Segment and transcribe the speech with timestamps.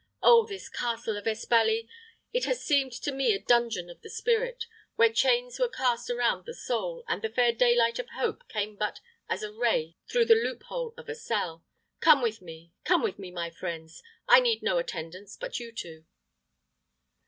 [0.23, 1.87] Oh, this castle of Espaly!
[2.33, 6.45] It has seemed to me a dungeon of the spirit, where chains were cast around
[6.47, 10.33] the soul, and the fair daylight of hope came but as a ray through the
[10.33, 11.63] loophole of a cell.
[11.99, 14.01] Come with me come with me, my friends!
[14.27, 16.03] I need no attendants but you two."